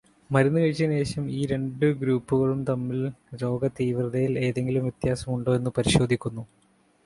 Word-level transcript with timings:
മരുന്ന് 0.29 0.59
കഴിച്ചതിനു 0.61 0.95
ശേഷം 0.99 1.31
ഈ 1.31 1.45
രണ്ടു 1.45 1.85
ഗ്രൂപ്പുകളും 1.85 2.65
തമ്മിൽ 2.65 2.99
രോഗതീവ്രതയില് 3.43 4.39
എന്തെങ്കിലും 4.39 4.83
വ്യത്യാസമുണ്ടോ 4.83 5.55
എന്ന് 5.55 5.69
പരിശോധിക്കുന്നു. 5.77 6.45